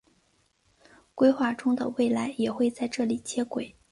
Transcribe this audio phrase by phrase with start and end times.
[1.13, 3.75] 规划中的未来也会在这里接轨。